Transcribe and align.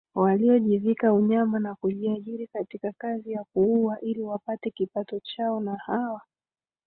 waliojivika 0.15 1.13
unyama 1.13 1.59
na 1.59 1.75
kujiajiri 1.75 2.47
katika 2.47 2.91
kazi 2.97 3.31
ya 3.31 3.43
kuua 3.53 3.99
ili 4.01 4.21
wapate 4.21 4.69
kipato 4.71 5.19
chao 5.19 5.59
Na 5.59 5.75
hawa 5.85 6.21